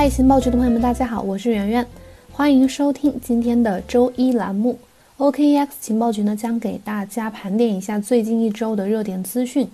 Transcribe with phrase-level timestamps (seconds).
[0.00, 1.84] 嗨，新报局的朋友们，大家好，我是圆圆，
[2.30, 4.78] 欢迎收听今天的周一栏目。
[5.16, 9.66] OKEX 情报局呢将给大家盘点一下最近一周的热点资讯。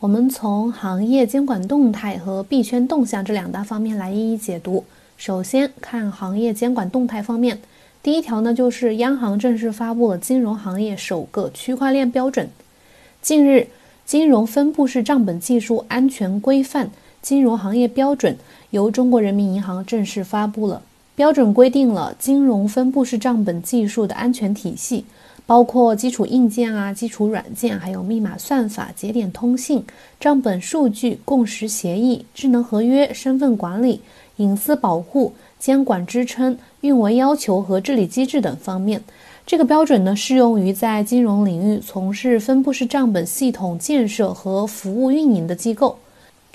[0.00, 4.82] 我们从行业监管动态和币圈动向这两大方面来一一解读。
[5.16, 7.60] 首先看行业监管动态方面，
[8.02, 12.50] 第一条呢就是央行正式发布了金融行业首个区块链标准。
[13.22, 13.68] 近日，
[14.04, 16.90] 金融分布式账本技术安全规范
[17.20, 18.36] 金融行业标准
[18.70, 20.82] 由中国人民银行正式发布了。
[21.14, 25.04] 标准规定了金融分布式账本技术的安全体系，
[25.46, 29.84] 包括基础硬件啊、基础软件，还有密码算法、节点通信、
[30.20, 34.00] 账本数据、共识协议、智能合约、身份管理、
[34.36, 39.02] 隐私保护、监管支撑、运维要求和治理机制等方面。
[39.44, 45.98] 这个标准呢，适用于在金融领域从事分布式账本系统建设和服务运营的机构。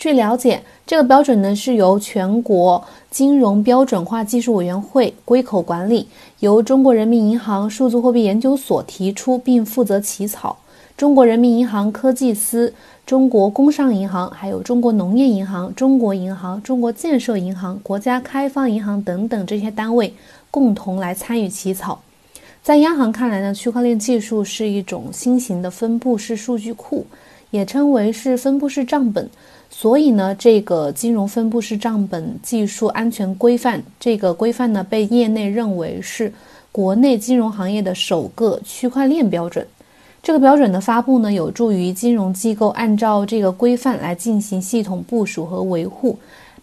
[0.03, 6.09] 据了解，这个标准呢是由全国金融标准化技术委员会归口管理，
[6.41, 10.57] 由中国人民银行数字货币研究所提出并负责起草。
[10.97, 12.73] 中国人民银行科技司、
[13.05, 20.13] 中国工商银行、还有中国农业银行、中国银行、中国建设银行、国家开发银行等等这些单位
[20.51, 22.01] 共同来参与起草。
[22.61, 27.05] 在央行看来呢，区块链技术是一种新型的分布式数据库，
[27.51, 29.29] 也称为是分布式账本。
[29.75, 36.31] 所以呢，这个金融分布式账本技术安全规范，这个规范呢，被业内认为是
[36.71, 39.65] 国内金融行业的首个区块链标准。
[40.21, 46.17] 这个标准的发布呢，有助于金融机构按照这个规范来进行系统部署和维护，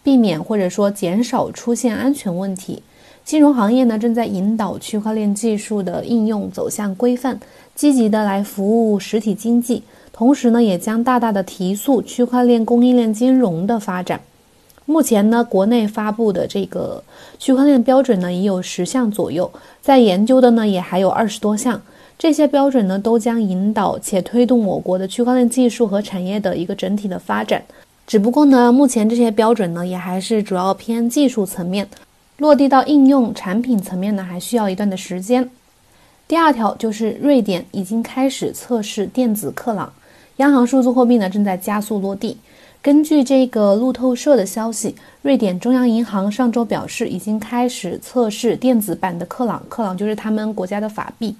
[0.05, 2.80] 避免或者说减少出现安全问题。
[3.24, 7.39] 金融行业呢，正在引导区块链技术的应用走向规范，
[7.74, 9.83] 积极的来服务实体经济。
[10.20, 14.20] 同时呢，也将大大的提速区块链供应链金融的发展。
[14.84, 17.02] 目前呢，国内发布的这个
[17.38, 21.80] 区块链标准呢，已有十项左右，在研究的呢，也还有二十多项。
[22.18, 27.62] 这些标准呢，都将引导且推动我国的区块链技术和产业的一个整体的发展。
[28.06, 31.89] 只不过呢，目前这些标准呢，也还是主要偏技术层面，
[32.36, 35.48] 落地到应用产品层面呢，还需要一段的时间。
[36.28, 39.90] 第二条就是瑞典已经开始测试电子克朗。
[40.40, 42.34] 央行数字货币呢正在加速落地。
[42.80, 49.62] 根据这个路透社的消息，瑞典中央银行上周表示，已经开始测试电子版的克朗。
[49.68, 51.36] 克朗就是他们国家的法币。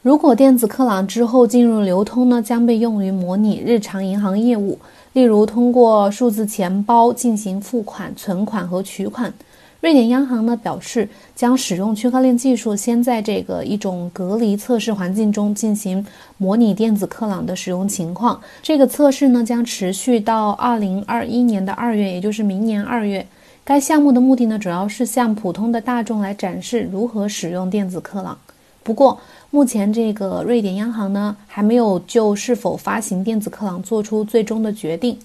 [0.00, 4.78] 如果电子克朗之后进入流通呢，将被用于模拟日常银行业务，
[5.12, 9.30] 例如通过数字钱包进行付款、存款和取款。
[9.80, 16.04] 瑞典央行呢表示，将使用区块链技术，先在这个一种隔离测试环境中进行
[16.36, 18.38] 模拟电子克朗的使用情况。
[18.62, 23.26] 这个测试呢将持续到二零二一年的二月，也就是明年二月。
[23.64, 28.36] 该项目的目的呢，主要是向普通的大众来展示如何使用电子克朗。
[28.82, 29.18] 不过，
[29.50, 35.18] 目前这个瑞典央行呢还没有就是否发行电子克朗做出最终的决定。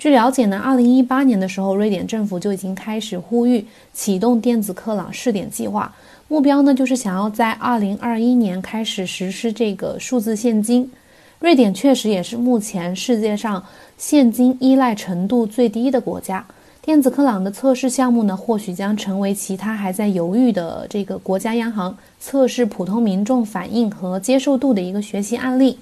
[0.00, 3.62] 据了解呢，二零一八年的时候，瑞典政府就已经开始呼吁
[3.92, 5.94] 启动电子克朗试点计划，
[6.26, 10.90] 目标呢就是想要在二零二一年开始实施这个数字现金。
[11.38, 13.62] 瑞典确实也是目前世界上
[13.98, 16.42] 现金依赖程度最低的国家。
[16.80, 25.78] 电子克朗的测试项目呢，或许将成为其他还在犹豫的这个国家央行测试普通民众反应和接受度的一个学习案例。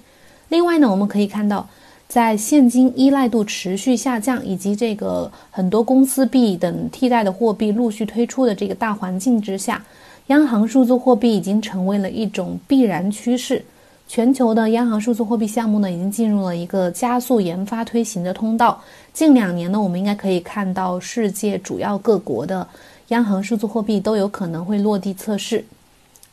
[0.49, 1.69] 另外呢，我们可以看到。
[2.09, 9.85] 在现金依赖度持续下降，以及这个很多公司币等替代的货币陆续推出的这个大环境之下，
[10.29, 13.63] 央行数字货币已经成为了一种必然趋势。
[14.07, 18.83] 全球的央行数字货币项目呢，已经进入了一个加速研发推行的通道。
[19.13, 22.67] 近两年呢，我们应该可以看到世界主要各国的
[23.09, 25.63] 央行数字货币都有可能会落地测试。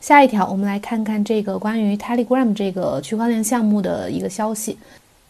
[0.00, 4.78] 下一条，我们来看看这个关于 Telegram 这个区块链项目的一个消息。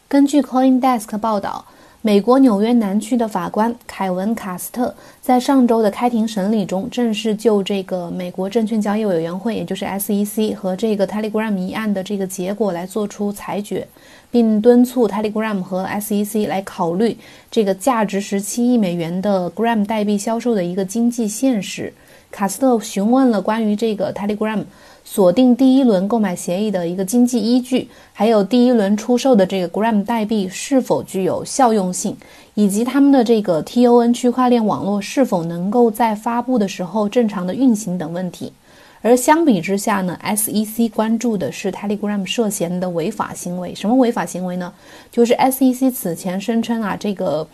[0.09, 1.65] 根据 CoinDesk 报道，
[2.01, 13.85] 美国纽约南区的法官凯文·卡斯特在上周的开庭审理中，正式就这个美国证券交易委员会，也就是 SEC 和这个 Telegram 一案的这个结果来做出裁决，
[14.31, 17.19] 并敦促 Telegram 和 SEC 来考虑
[17.51, 21.93] 这个价值十七亿美元的 Gram 代币销售的一个经济现实。
[22.31, 24.65] 卡斯特询问了关于这个 Telegram。
[25.09, 32.17] 锁定第一轮购买协议的一个经济依据，还有第一轮出售的这个 Gram 代币是否具有效用性，
[32.55, 38.53] 以及他们的这个 TON 区块链网络是否能够在发布的时候正常的运行等问题。
[39.01, 43.73] 而相比之下呢，SEC 关注的是 Telegram 涉嫌的违法行为。
[43.73, 44.73] 什么违法行为呢？
[45.13, 47.47] 就是 SEC 此前声称啊，这个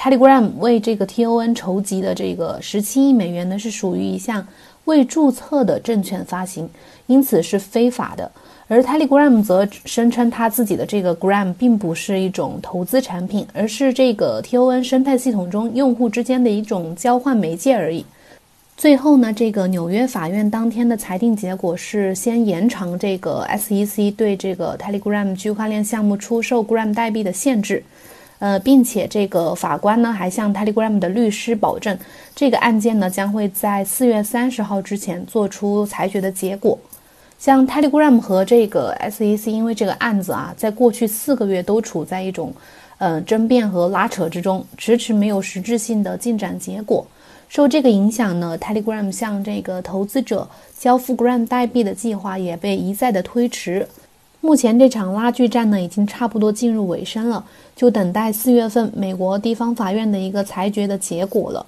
[0.00, 4.46] Telegram 为这个 TON 筹集的这个十七亿美元呢，是属于一项
[4.86, 6.66] 未注册的证券发行，
[7.06, 8.32] 因此是非法的。
[8.66, 18.06] 而 Telegram 则声称他自己的这个 Gram 并不是一种投资产品，而是这个 TON 生态系统中用户之间的一种交换媒介而已。
[18.78, 27.84] 最后呢，这个纽约法院当天的裁定结果是先延长这个 SEC 对这个 Telegram 区块链项目出售 Gram 代币的限制。
[28.40, 31.96] 呃，并且这个法官呢还向 Telegram 的律师保证，
[32.34, 36.76] 这个案件呢将会在四月三十号之前做出裁决的结果。
[37.38, 42.52] 像 Telegram 和这个 SEC 因为这个案子啊，在过去四个月都处在一种
[42.98, 47.06] 呃争辩和拉扯之中，迟迟没有实质性的进展结果。
[47.48, 50.48] 受这个影响呢，Telegram 向这个投资者
[50.78, 53.88] 交付 Gram 代币的计划也被一再的推迟。
[54.40, 57.44] 目前这场拉锯战呢，已经差不多进入尾声了，
[57.76, 61.64] 就等待四月份美国地方法院的一个裁决的结果了。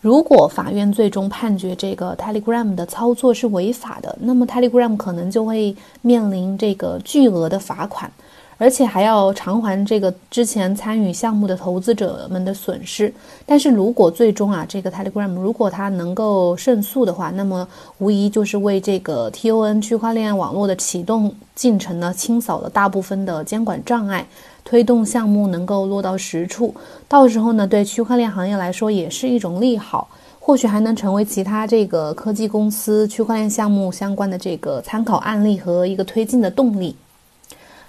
[0.00, 8.10] 如果法院最终判决这个 Telegram 的操作是违法的，那么 Telegram 可能就会面临这个巨额的罚款。
[8.58, 13.12] 而且还要偿还这个之前参与项目的投资者们的损失。
[13.44, 17.66] 但是如果最终啊，这个 Telegram 如果它能够胜诉的话，那么
[17.98, 24.26] 无疑就是为这个 TON 区块链网络的启动进程呢清扫了大部分的监管障碍，
[24.64, 26.74] 推动项目能够落到实处。
[27.08, 30.08] 到时候呢，对区块链行业来说也是一种利好，
[30.38, 36.94] 或许还能成为其他这个科技公司区块链项目相关的这个参考案例和一个推进的动力。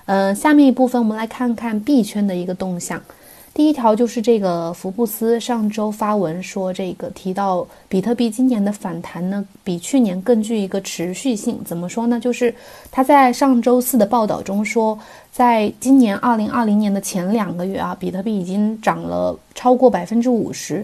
[0.06, 3.02] 呃，下面一部分我们来看看币圈的一个动向。
[3.54, 11.62] 第一条就是这个福布斯上周发文说，这个提到比特币今年的反弹呢，比去年更具一个持续性。
[11.64, 12.20] 怎么说呢？
[12.20, 12.54] 就是
[12.92, 14.98] 他在上周四的报道中说，
[15.32, 20.84] 在今年二零二零年的前两个月啊，比特币已经涨了超过百分之五十。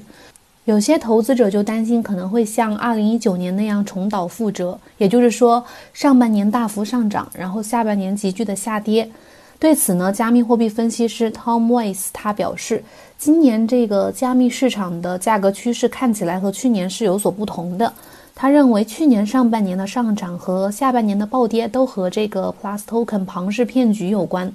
[0.69, 9.10] 有些投资者就担心可能会像二零一九年那样重蹈覆辙，也就是说上半年大幅上涨，然后下半年急剧的下跌。
[9.57, 12.83] 对此呢，加密货币分析师 Tom Weiss 他表示，
[13.18, 17.92] 今年这个加密市场的价格趋势看起来和去年是有所不同的。
[18.36, 24.54] 他认为去年上半年的上涨和下半年的暴跌都和这个 Plus Token 庞氏骗局有关。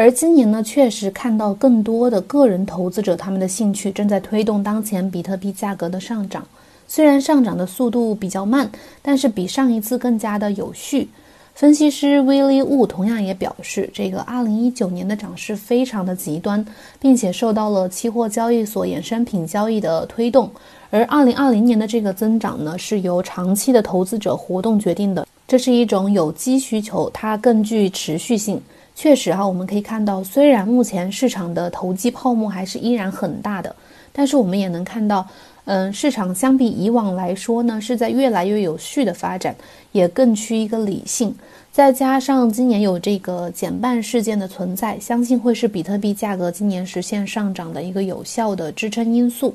[0.00, 6.46] 而今年呢，确实看到更多的个人投资者，他们的兴趣正在推动当前比特币价格的上涨。
[6.86, 8.70] 虽然上涨的速度比较慢，
[9.02, 11.08] 但是比上一次更加的有序。
[11.52, 16.64] 分析师 Willie Wu 同样也表示，这个2019年的涨势非常的极端，
[17.00, 20.48] 并且受到了期货交易所衍生品交易的推动。
[20.90, 25.26] 而2020年的这个增长呢，是由长期的投资者活动决定的。
[25.48, 28.62] 这是一种有机需求，它更具持续性。
[28.98, 33.72] 确实哈，我们可以看到，虽然目前市场的投机泡沫还是依然很大的，
[34.12, 35.24] 但是我们也能看到，
[35.66, 39.54] 嗯，市场相比以往来说呢，是在越来越有序的发展，
[39.92, 41.32] 也更趋一个理性。
[41.70, 49.54] 再加上今年有这个减半事件的存在，相信会是比特币价格今年实现上涨的一个有效的支撑因素。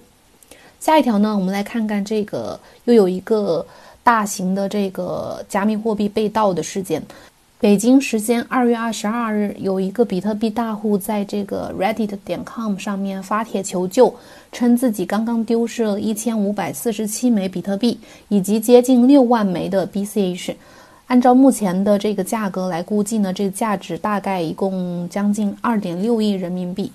[0.79, 3.65] 下一条呢，我们来看看这个又有一个
[4.03, 7.03] 大型的这个加密货币被盗的事件。
[7.63, 14.13] 北京时间二月二十二日，有一个比特币大户在这个 Reddit 点 com 上面发帖求救，
[14.51, 20.53] 称自己刚刚丢失了一千五百四十七枚比特币以及接近六万枚的 BCH。
[21.07, 26.91] 按照目前的这个价格来估计呢，这个价值大概一共将近二点六亿人民币。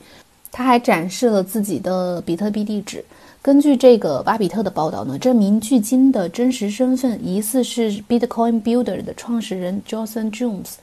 [0.53, 3.03] 他还展示了自己的比特币地址。
[3.41, 10.75] 根据这个巴比特的报道呢，这名巨鲸的真实身份疑似是 Bitcoin Builder 的创始人 Johnson Jones，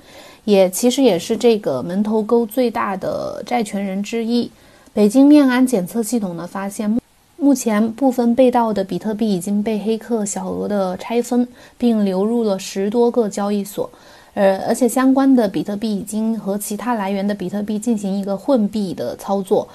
[0.45, 4.49] 也其实也是这个门头沟最大的债权人之一。
[4.93, 6.97] 北京面安检测系统呢发现，
[7.35, 11.45] 目前部分被盗的比特币已经被黑客小额的拆分，
[11.77, 13.87] 并流入了十多个交易所，
[14.33, 19.67] 呃，而且相关的比特币已经和其他来源的比特币进行一个混币的操作。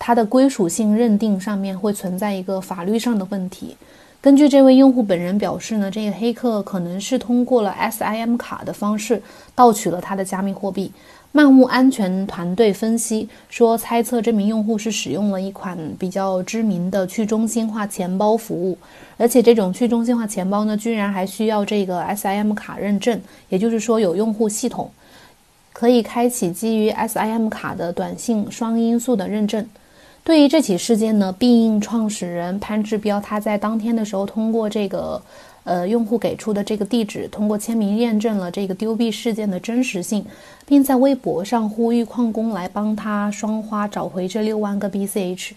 [0.00, 3.76] 它的归属性认定上面会存在一个法律上的问题。
[4.22, 9.22] 根据这位用户本人表示呢，这个黑客可能是通过了 SIM 卡的方式
[9.54, 10.90] 盗取了他的加密货币。
[11.32, 18.76] 漫物安全团队分析说，猜测这名用户是使用了一款比较知名的去中心化钱包服务，
[19.16, 24.90] 而且这种去中心化钱包呢，居然还需要这个 SIM 卡认证，也就是说有用户系统
[25.72, 29.64] 可以开启基于 SIM 卡的短信双因素的认证。
[30.22, 35.20] 对于这起事件呢，必应创始人潘志彪他在当天的时候通过这个，
[35.64, 40.24] 呃，用户给出的这个地址，通过签名验证了这个丢币事件的真实性，
[40.66, 45.52] 并在微博上呼吁矿工来帮他双花找回这六万个 BCH。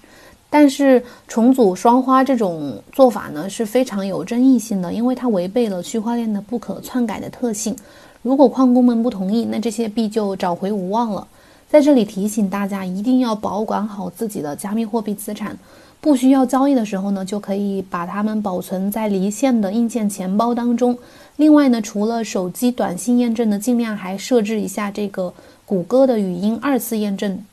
[0.50, 7.76] 但是重组双花这种做法呢是非常有争议性的，因为它违背了区块链的不可篡改的特性。
[8.22, 11.28] 如果矿工们不同意，那这些币就找回无望了。
[11.74, 15.58] 在这里提醒大家，一定要保管好自己的加密货币资产，
[16.00, 20.96] 不需要交易的时候呢，就可以把它们保存在离线的硬件钱包当中。
[21.38, 25.34] 另外呢，除了手机短信验证呢，尽量还设置一下这个
[25.66, 27.44] 谷歌的语音二次验证。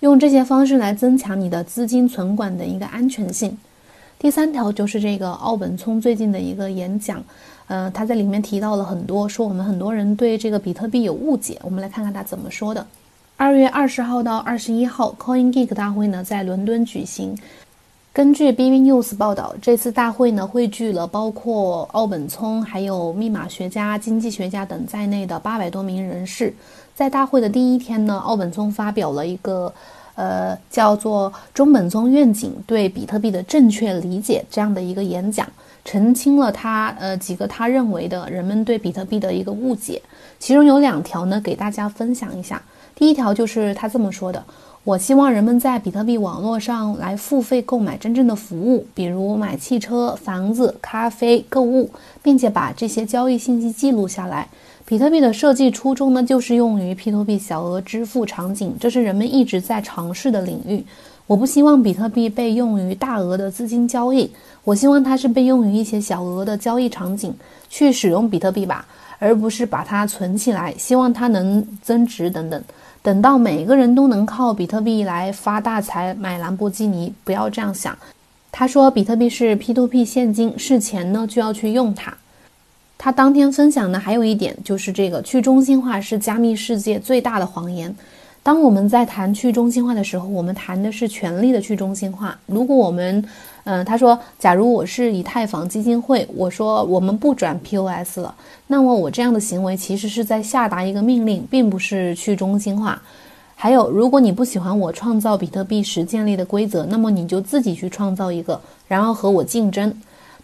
[0.00, 3.56] 用这些方式来增强你的资金存管的一个安全性。
[4.18, 7.24] 第三条就是这个奥本聪最近的一个演讲，
[7.68, 11.58] 呃，他在里面提到了很多，说我们很多人对这个比特币有误解。
[11.62, 12.86] 我们来看看他怎么说的。
[13.36, 17.36] 二月二十号到二十一号，CoinGeek 大会呢在伦敦举行。
[18.12, 26.54] 根据 BB News 报道，这次大会呢汇聚了包括奥本聪、还有密码学家、经济学家等在内的八百多名人士。
[26.94, 29.72] 在大会的第一天呢，奥本聪发表了一个。
[30.16, 35.44] 呃，叫做中本聪愿景对比特币的正确理解这样的一个演讲，
[35.84, 40.00] 澄清了他呃几个他认为的人们对比特币的一个误解，
[40.38, 42.62] 其中有两条呢，给大家分享一下。
[42.94, 44.44] 第一条就是他这么说的：
[44.84, 51.90] 我希望人们在比特币网络上来付费购买真正的服务，比如买汽车、房子、咖啡、购物，
[52.22, 54.48] 并且把这些交易信息记录下来。
[54.86, 60.84] 比特币的设计初衷呢，就是用于 P2P 小额支付场景，这是人们一直在尝试的领域。
[61.26, 64.30] 我不希望比特币被用于大额的资金交易，
[64.62, 67.34] 我希望它是被用于一些小额的交易场景
[67.70, 68.86] 去使用比特币吧，
[69.18, 72.62] 而不是把它存起来，希望它能增值等等。
[73.02, 77.96] 等到每个人都能靠比特币来发大财、买兰博基尼，不要这样想。
[78.52, 82.14] 他说，比特币是 P2P 现金，是钱呢就要去用它。
[82.96, 87.94] 他当天分享的还有一点就是这个去中心化是加密世界最大的谎言。
[88.44, 92.38] 当我们在谈去中心化的时候，我们谈的是权力的去中心化。
[92.44, 93.24] 如果我们，
[93.64, 98.34] 嗯，他说，假如我是以太坊基金会，我说我们不转 POS 了，
[98.66, 103.00] 那么我这样的行为其实是在下达一个命令，并不是去中心化。
[103.56, 109.90] 还有，如果你不喜欢我创造比特币时建立的规则，那么你就自己去创造一个，然后和我竞争。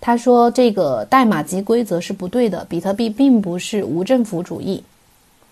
[0.00, 4.82] 他说：“这个代码及规则是不对的，比特币并不是无政府主义。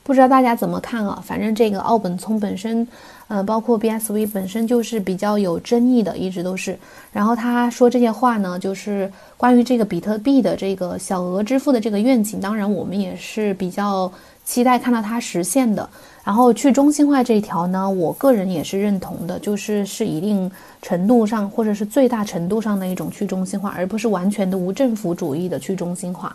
[0.09, 1.23] 不知道大家怎么看啊？
[1.23, 2.89] 反正这个奥本聪本身，
[3.27, 6.79] 呃，包括 BSV 本身就是比较有争议的，一直都是。
[7.13, 14.11] 然后他说这些话呢，就是关于这个比特币的这个小额支付的这个愿景，当然我们也是比较
[14.47, 15.87] 期待看到它实现的。”
[16.25, 20.51] 然后去中心化这一条呢，我个人也是认同的，就是是一定
[20.81, 26.35] 程度上或者是最大程度上的一种去中心化，而不是完全的无政府主义的去中心化。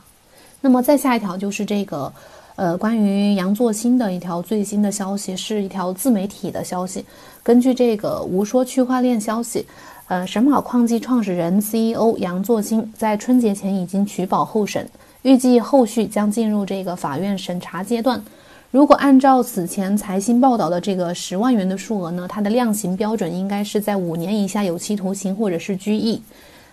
[0.62, 2.12] 那么再下一条就是这个，
[2.56, 7.04] 呃，关于杨作新的一条最新的消息，是一条自媒体的消息。
[7.42, 9.66] 根据这个无说区块链消息，
[10.08, 14.88] 呃，神马矿机创始人 CEO 杨作新在春节前已经取保候审，
[15.24, 18.24] 预计后续将进入这个法院审查阶段。
[18.70, 26.22] 如果按照此前财新报道的这个十万元的数额呢，它的量刑标准应该是在五年以下有期徒刑或者是拘役。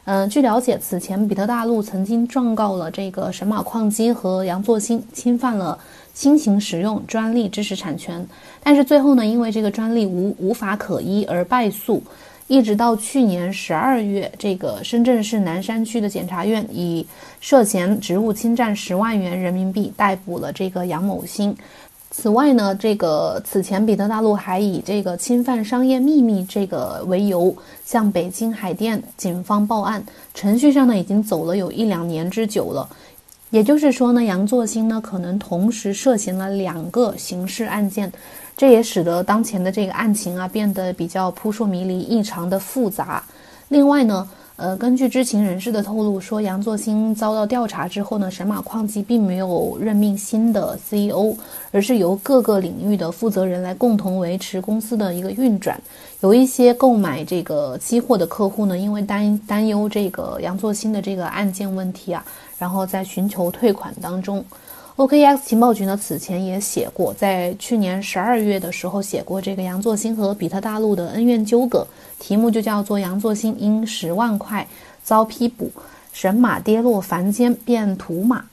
[0.05, 5.79] 嗯，据了解，此前比特大陆曾经状告了这个神马矿机和杨作新侵犯了
[6.15, 8.27] 新型使用专利知识产权，
[8.63, 12.03] 但是最后呢，因为这个专利无无法可依而败诉。
[12.49, 17.07] 一直到去年十二月，这个深圳市南山区的检察院以
[17.41, 21.57] 涉嫌职务侵占十万元人民币逮捕了这个杨某新。
[22.13, 32.89] 此外呢，这个此前比特大陆还以这个侵犯商业秘密这个为由，向北京海淀警方报案，程序上呢已经走了有一两年之久了。
[33.51, 38.13] 也就是说呢，杨作新呢可能同时涉嫌了两个刑事案件，
[38.57, 43.23] 这也使得当前的这个案情啊变得比较扑朔迷离、异常的复杂。
[43.69, 44.29] 另外呢。
[44.61, 51.35] 呃，根据知情人士的透露说，杨作新遭到调查之后呢，神马矿机并没有任命新的 CEO，
[51.73, 55.81] 而是由各个领域的负责人来共同维持公司的一个运转。
[56.21, 62.23] 有一些购买这个期货的客户呢，因为担担忧这个杨作新的这个案件问题啊，
[62.59, 64.45] 然后在寻求退款当中。
[65.01, 71.87] OKX 情报局呢，此前也写过，在去年十二月的时候写过这个杨作新和比特大陆的恩怨纠葛，
[72.19, 74.69] 题目就叫做“杨作新因十万块
[75.03, 75.73] 遭批捕，
[76.13, 78.45] 神马跌落凡间变土马”。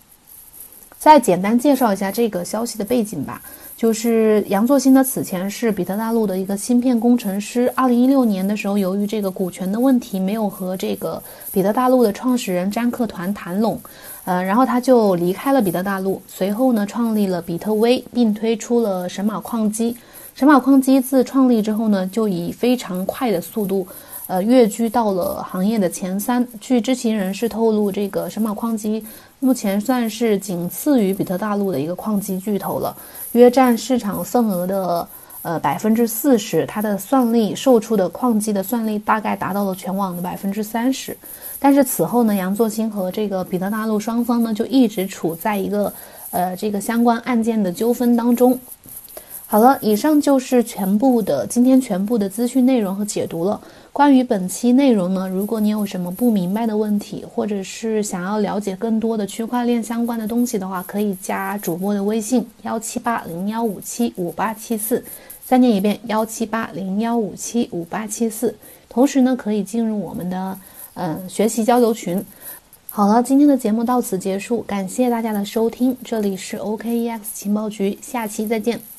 [0.98, 3.42] 再简单介绍一下这个消息的背景吧。
[3.76, 7.72] 就是杨作新呢，此前是比特大陆的一个芯片工程师。
[7.76, 13.80] 二零一六年的时候，由于这个股权的问题，没有和这个比特大陆的创始人詹克团谈拢，
[14.28, 16.22] 呃，然后他就离开了比特大陆。
[16.28, 19.96] 随后呢，创立了比特威，并推出了神马矿机。
[20.36, 23.88] 神马矿机自创立之后呢，就以非常快的速度，
[24.28, 26.46] 呃，跃居到了行业的前三。
[26.60, 29.02] 据知情人士透露，这个神马矿机
[29.40, 32.94] 目前算是仅次于比特大陆的一个矿机巨头了，
[33.32, 35.08] 约占市场份额的
[35.48, 36.66] 呃百分之四十。
[36.66, 41.16] 它的算力售出的矿机的算力大概达到了全网的百分之三十。
[41.58, 45.92] 但是此后呢，杨作兴和这个比特大陆双方呢就一直处在一个
[46.32, 48.60] 呃这个相关案件的纠纷当中。
[49.50, 53.60] 好了，以上就是全部的今天全部的资讯内容和解读了。
[53.94, 65.02] 关于本期内容呢，如果你有什么不明白的问题，或者是想要了解更多的区块链相关的东西的话，可以加主播的微信幺七八零幺五七五八七四，
[65.48, 68.54] 三念一遍幺七八零幺五七五八七四。
[68.90, 70.60] 同时呢，可以进入我们的
[70.96, 72.22] 嗯学习交流群。
[72.90, 78.97] 好了，今天的节目到此结束，感谢大家的收听，这里是 OKEX 情报局，下期再见。